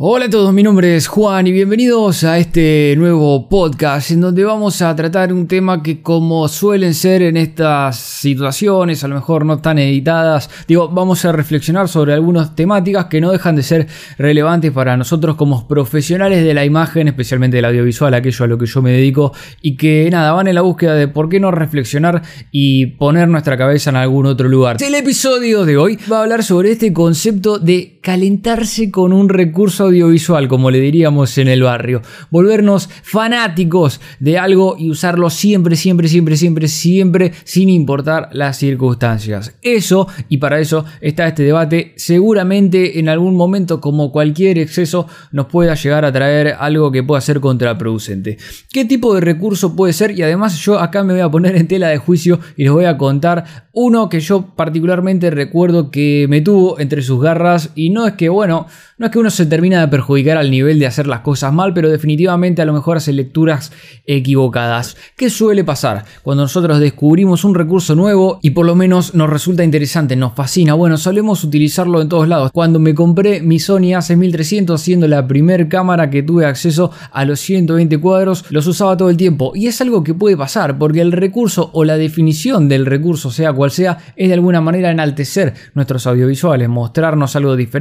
[0.00, 4.44] Hola a todos, mi nombre es Juan y bienvenidos a este nuevo podcast en donde
[4.44, 9.44] vamos a tratar un tema que como suelen ser en estas situaciones, a lo mejor
[9.44, 13.88] no tan editadas, digo, vamos a reflexionar sobre algunas temáticas que no dejan de ser
[14.18, 18.66] relevantes para nosotros como profesionales de la imagen, especialmente del audiovisual, aquello a lo que
[18.66, 22.22] yo me dedico, y que nada, van en la búsqueda de por qué no reflexionar
[22.52, 24.76] y poner nuestra cabeza en algún otro lugar.
[24.80, 29.84] El episodio de hoy va a hablar sobre este concepto de calentarse con un recurso
[29.84, 32.00] audiovisual, como le diríamos en el barrio.
[32.30, 39.54] Volvernos fanáticos de algo y usarlo siempre, siempre, siempre, siempre, siempre, sin importar las circunstancias.
[39.60, 45.44] Eso, y para eso está este debate, seguramente en algún momento, como cualquier exceso, nos
[45.44, 48.38] pueda llegar a traer algo que pueda ser contraproducente.
[48.72, 50.18] ¿Qué tipo de recurso puede ser?
[50.18, 52.86] Y además yo acá me voy a poner en tela de juicio y les voy
[52.86, 57.97] a contar uno que yo particularmente recuerdo que me tuvo entre sus garras y no
[58.06, 58.66] es que, bueno,
[58.98, 61.72] no es que uno se termina de perjudicar al nivel de hacer las cosas mal,
[61.72, 63.70] pero definitivamente a lo mejor hace lecturas
[64.06, 64.96] equivocadas.
[65.16, 69.62] ¿Qué suele pasar cuando nosotros descubrimos un recurso nuevo y por lo menos nos resulta
[69.62, 70.74] interesante, nos fascina?
[70.74, 72.50] Bueno, solemos utilizarlo en todos lados.
[72.52, 77.38] Cuando me compré mi Sony A6300 siendo la primer cámara que tuve acceso a los
[77.40, 81.12] 120 cuadros, los usaba todo el tiempo y es algo que puede pasar porque el
[81.12, 86.06] recurso o la definición del recurso, sea cual sea, es de alguna manera enaltecer nuestros
[86.06, 87.77] audiovisuales, mostrarnos algo diferente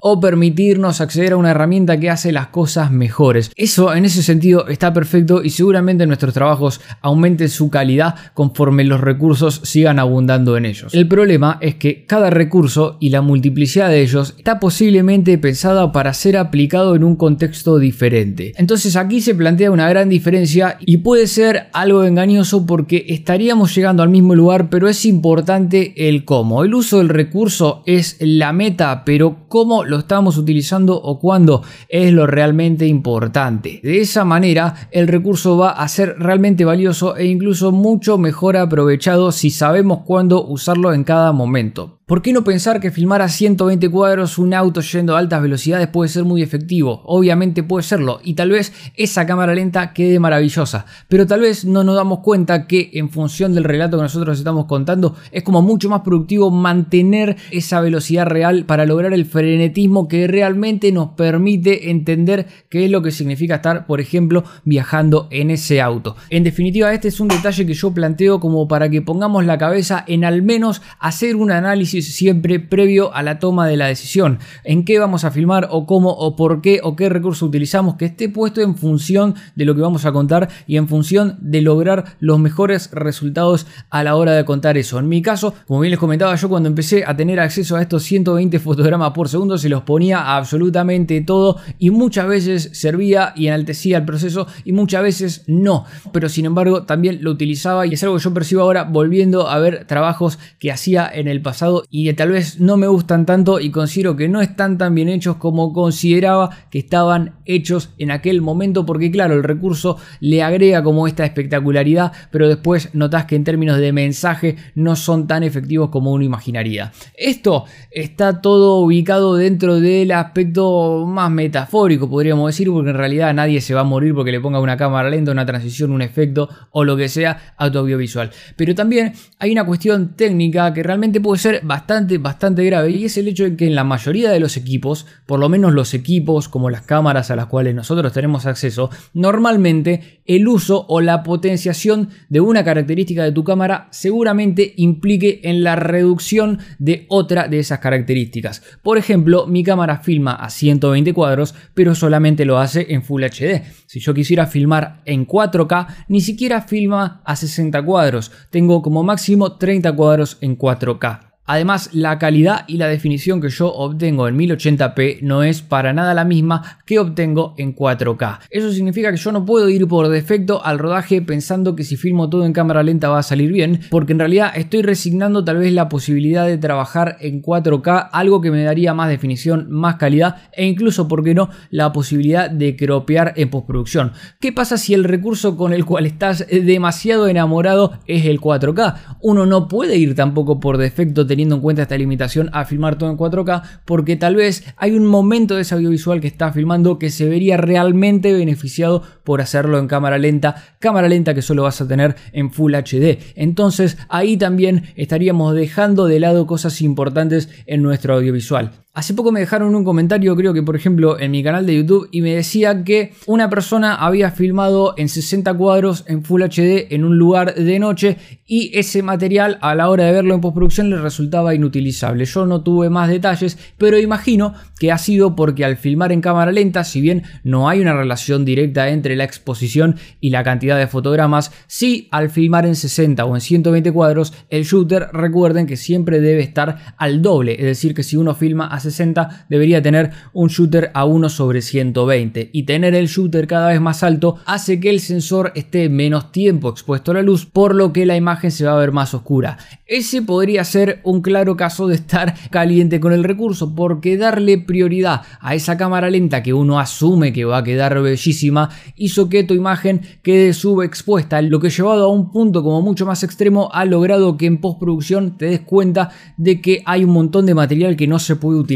[0.00, 3.50] o permitir acceder a una herramienta que hace las cosas mejores.
[3.56, 9.00] Eso en ese sentido está perfecto y seguramente nuestros trabajos aumenten su calidad conforme los
[9.00, 10.94] recursos sigan abundando en ellos.
[10.94, 16.14] El problema es que cada recurso y la multiplicidad de ellos está posiblemente pensada para
[16.14, 18.52] ser aplicado en un contexto diferente.
[18.56, 24.02] Entonces aquí se plantea una gran diferencia y puede ser algo engañoso porque estaríamos llegando
[24.02, 26.64] al mismo lugar, pero es importante el cómo.
[26.64, 32.12] El uso del recurso es la meta, pero cómo lo estamos utilizando o cuándo es
[32.12, 33.80] lo realmente importante.
[33.82, 39.32] De esa manera, el recurso va a ser realmente valioso e incluso mucho mejor aprovechado
[39.32, 41.99] si sabemos cuándo usarlo en cada momento.
[42.10, 45.86] ¿Por qué no pensar que filmar a 120 cuadros un auto yendo a altas velocidades
[45.86, 47.02] puede ser muy efectivo?
[47.04, 51.84] Obviamente puede serlo y tal vez esa cámara lenta quede maravillosa, pero tal vez no
[51.84, 55.88] nos damos cuenta que en función del relato que nosotros estamos contando es como mucho
[55.88, 62.48] más productivo mantener esa velocidad real para lograr el frenetismo que realmente nos permite entender
[62.68, 66.16] qué es lo que significa estar, por ejemplo, viajando en ese auto.
[66.28, 70.04] En definitiva, este es un detalle que yo planteo como para que pongamos la cabeza
[70.08, 74.38] en al menos hacer un análisis siempre previo a la toma de la decisión.
[74.64, 78.06] En qué vamos a filmar o cómo o por qué o qué recurso utilizamos que
[78.06, 82.16] esté puesto en función de lo que vamos a contar y en función de lograr
[82.20, 84.98] los mejores resultados a la hora de contar eso.
[84.98, 88.02] En mi caso, como bien les comentaba yo cuando empecé a tener acceso a estos
[88.02, 93.98] 120 fotogramas por segundo se los ponía absolutamente todo y muchas veces servía y enaltecía
[93.98, 95.84] el proceso y muchas veces no.
[96.12, 99.58] Pero sin embargo también lo utilizaba y es algo que yo percibo ahora volviendo a
[99.58, 103.70] ver trabajos que hacía en el pasado y tal vez no me gustan tanto y
[103.70, 108.86] considero que no están tan bien hechos como consideraba que estaban hechos en aquel momento
[108.86, 113.78] porque claro, el recurso le agrega como esta espectacularidad, pero después notas que en términos
[113.78, 116.92] de mensaje no son tan efectivos como uno imaginaría.
[117.16, 123.60] Esto está todo ubicado dentro del aspecto más metafórico, podríamos decir, porque en realidad nadie
[123.60, 126.84] se va a morir porque le ponga una cámara lenta, una transición, un efecto o
[126.84, 128.30] lo que sea audiovisual.
[128.54, 133.16] Pero también hay una cuestión técnica que realmente puede ser bastante bastante, grave y es
[133.16, 136.48] el hecho de que en la mayoría de los equipos, por lo menos los equipos
[136.48, 142.08] como las cámaras a las cuales nosotros tenemos acceso, normalmente el uso o la potenciación
[142.28, 147.78] de una característica de tu cámara seguramente implique en la reducción de otra de esas
[147.78, 148.64] características.
[148.82, 153.62] Por ejemplo, mi cámara filma a 120 cuadros, pero solamente lo hace en Full HD.
[153.86, 158.32] Si yo quisiera filmar en 4K, ni siquiera filma a 60 cuadros.
[158.50, 161.29] Tengo como máximo 30 cuadros en 4K.
[161.52, 166.14] Además, la calidad y la definición que yo obtengo en 1080p no es para nada
[166.14, 168.38] la misma que obtengo en 4K.
[168.50, 172.30] Eso significa que yo no puedo ir por defecto al rodaje pensando que si filmo
[172.30, 175.72] todo en cámara lenta va a salir bien, porque en realidad estoy resignando tal vez
[175.72, 180.66] la posibilidad de trabajar en 4K, algo que me daría más definición, más calidad e
[180.66, 184.12] incluso, ¿por qué no?, la posibilidad de cropear en postproducción.
[184.38, 189.18] ¿Qué pasa si el recurso con el cual estás demasiado enamorado es el 4K?
[189.20, 192.98] Uno no puede ir tampoco por defecto teniendo teniendo en cuenta esta limitación a filmar
[192.98, 196.98] todo en 4K, porque tal vez hay un momento de ese audiovisual que está filmando
[196.98, 201.80] que se vería realmente beneficiado por hacerlo en cámara lenta, cámara lenta que solo vas
[201.80, 203.18] a tener en Full HD.
[203.36, 208.72] Entonces ahí también estaríamos dejando de lado cosas importantes en nuestro audiovisual.
[208.92, 212.08] Hace poco me dejaron un comentario, creo que por ejemplo en mi canal de YouTube,
[212.10, 217.04] y me decía que una persona había filmado en 60 cuadros en Full HD en
[217.04, 218.16] un lugar de noche
[218.48, 222.24] y ese material a la hora de verlo en postproducción le resultaba inutilizable.
[222.24, 226.50] Yo no tuve más detalles, pero imagino que ha sido porque al filmar en cámara
[226.50, 230.88] lenta, si bien no hay una relación directa entre la exposición y la cantidad de
[230.88, 236.20] fotogramas, sí al filmar en 60 o en 120 cuadros, el shooter recuerden que siempre
[236.20, 240.48] debe estar al doble, es decir, que si uno filma a 60 debería tener un
[240.48, 244.90] shooter a 1 sobre 120 y tener el shooter cada vez más alto hace que
[244.90, 248.64] el sensor esté menos tiempo expuesto a la luz, por lo que la imagen se
[248.64, 249.58] va a ver más oscura.
[249.86, 255.22] Ese podría ser un claro caso de estar caliente con el recurso, porque darle prioridad
[255.40, 259.54] a esa cámara lenta que uno asume que va a quedar bellísima hizo que tu
[259.54, 264.36] imagen quede subexpuesta, lo que llevado a un punto como mucho más extremo ha logrado
[264.36, 268.18] que en postproducción te des cuenta de que hay un montón de material que no
[268.18, 268.69] se puede utilizar.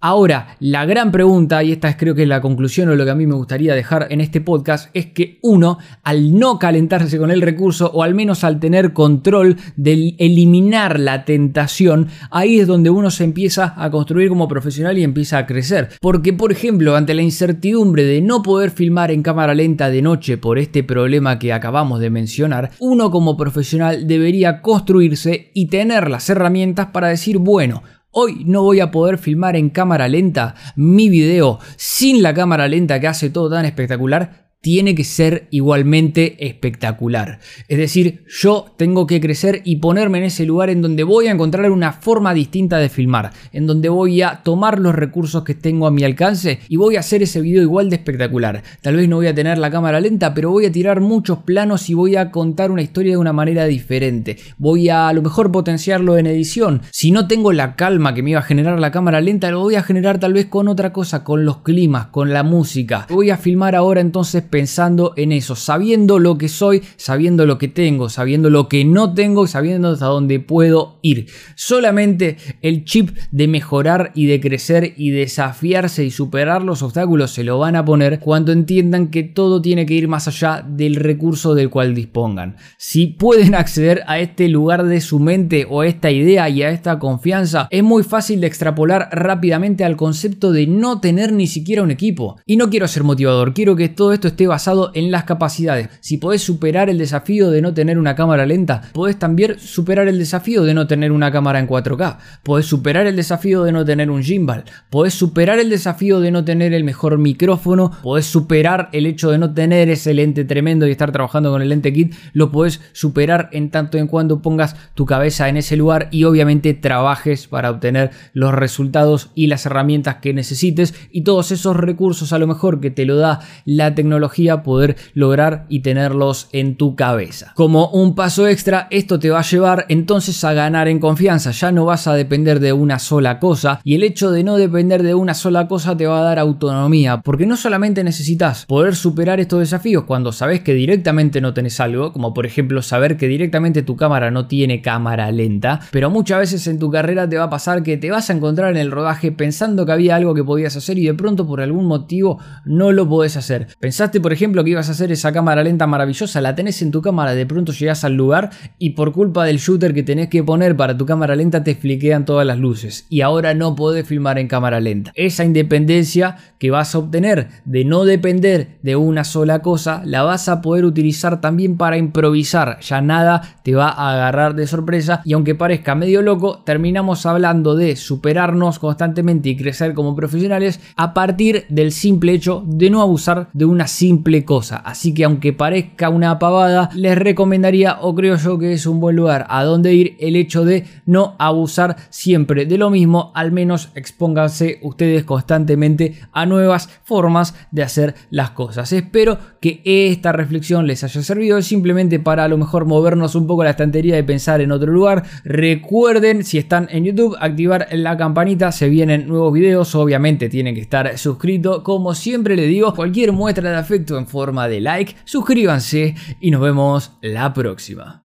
[0.00, 3.10] Ahora, la gran pregunta, y esta es creo que es la conclusión o lo que
[3.10, 7.30] a mí me gustaría dejar en este podcast, es que uno, al no calentarse con
[7.30, 12.90] el recurso, o al menos al tener control de eliminar la tentación, ahí es donde
[12.90, 15.90] uno se empieza a construir como profesional y empieza a crecer.
[16.00, 20.38] Porque, por ejemplo, ante la incertidumbre de no poder filmar en cámara lenta de noche
[20.38, 26.28] por este problema que acabamos de mencionar, uno como profesional debería construirse y tener las
[26.28, 31.60] herramientas para decir, bueno, Hoy no voy a poder filmar en cámara lenta mi video
[31.76, 37.40] sin la cámara lenta que hace todo tan espectacular, tiene que ser igualmente espectacular.
[37.68, 41.32] Es decir, yo tengo que crecer y ponerme en ese lugar en donde voy a
[41.32, 45.86] encontrar una forma distinta de filmar, en donde voy a tomar los recursos que tengo
[45.86, 48.62] a mi alcance y voy a hacer ese video igual de espectacular.
[48.82, 51.88] Tal vez no voy a tener la cámara lenta, pero voy a tirar muchos planos
[51.88, 54.36] y voy a contar una historia de una manera diferente.
[54.58, 56.82] Voy a a lo mejor potenciarlo en edición.
[56.90, 59.76] Si no tengo la calma que me iba a generar la cámara lenta, lo voy
[59.76, 63.06] a generar tal vez con otra cosa, con los climas, con la música.
[63.08, 67.68] Voy a filmar ahora entonces pensando en eso, sabiendo lo que soy, sabiendo lo que
[67.68, 71.26] tengo, sabiendo lo que no tengo y sabiendo hasta dónde puedo ir.
[71.54, 77.44] Solamente el chip de mejorar y de crecer y desafiarse y superar los obstáculos se
[77.44, 81.54] lo van a poner cuando entiendan que todo tiene que ir más allá del recurso
[81.54, 82.56] del cual dispongan.
[82.76, 86.70] Si pueden acceder a este lugar de su mente o a esta idea y a
[86.70, 91.82] esta confianza, es muy fácil de extrapolar rápidamente al concepto de no tener ni siquiera
[91.82, 92.38] un equipo.
[92.46, 95.88] Y no quiero ser motivador, quiero que todo esto esté basado en las capacidades.
[96.00, 100.18] Si podés superar el desafío de no tener una cámara lenta, podés también superar el
[100.18, 102.18] desafío de no tener una cámara en 4K.
[102.42, 104.64] Podés superar el desafío de no tener un gimbal.
[104.90, 107.92] Podés superar el desafío de no tener el mejor micrófono.
[108.02, 111.68] Podés superar el hecho de no tener ese lente tremendo y estar trabajando con el
[111.68, 112.14] lente kit.
[112.32, 116.74] Lo podés superar en tanto en cuando pongas tu cabeza en ese lugar y obviamente
[116.74, 122.38] trabajes para obtener los resultados y las herramientas que necesites y todos esos recursos a
[122.38, 124.29] lo mejor que te lo da la tecnología
[124.62, 127.52] poder lograr y tenerlos en tu cabeza.
[127.54, 131.72] Como un paso extra, esto te va a llevar entonces a ganar en confianza, ya
[131.72, 135.14] no vas a depender de una sola cosa y el hecho de no depender de
[135.14, 139.60] una sola cosa te va a dar autonomía, porque no solamente necesitas poder superar estos
[139.60, 143.96] desafíos cuando sabes que directamente no tenés algo, como por ejemplo saber que directamente tu
[143.96, 147.82] cámara no tiene cámara lenta, pero muchas veces en tu carrera te va a pasar
[147.82, 150.98] que te vas a encontrar en el rodaje pensando que había algo que podías hacer
[150.98, 153.68] y de pronto por algún motivo no lo podés hacer.
[153.78, 157.02] Pensaste por ejemplo, que ibas a hacer esa cámara lenta maravillosa, la tenés en tu
[157.02, 160.76] cámara, de pronto llegas al lugar y por culpa del shooter que tenés que poner
[160.76, 164.48] para tu cámara lenta te fliquean todas las luces y ahora no podés filmar en
[164.48, 165.12] cámara lenta.
[165.14, 170.48] Esa independencia que vas a obtener de no depender de una sola cosa, la vas
[170.48, 172.78] a poder utilizar también para improvisar.
[172.80, 177.74] Ya nada te va a agarrar de sorpresa y aunque parezca medio loco, terminamos hablando
[177.74, 183.48] de superarnos constantemente y crecer como profesionales a partir del simple hecho de no abusar
[183.52, 184.78] de una simple simple cosa.
[184.78, 189.14] Así que aunque parezca una pavada, les recomendaría o creo yo que es un buen
[189.14, 193.90] lugar a donde ir el hecho de no abusar siempre de lo mismo, al menos
[193.94, 198.92] expónganse ustedes constantemente a nuevas formas de hacer las cosas.
[198.92, 203.62] Espero que esta reflexión les haya servido simplemente para a lo mejor movernos un poco
[203.62, 205.22] la estantería de pensar en otro lugar.
[205.44, 210.80] Recuerden, si están en YouTube, activar la campanita, se vienen nuevos videos, obviamente tienen que
[210.80, 211.82] estar suscritos.
[211.82, 213.76] Como siempre les digo, cualquier muestra de
[214.08, 218.24] en forma de like, suscríbanse y nos vemos la próxima.